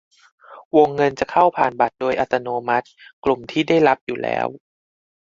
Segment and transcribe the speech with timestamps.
[0.77, 2.87] วงเงินจะเข้าผ่านบัตรโดยอัตโนมัติ
[3.23, 4.47] กลุ่มที่ได้รับอยู่แล้ว